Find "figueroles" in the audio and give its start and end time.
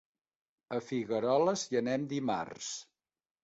0.85-1.67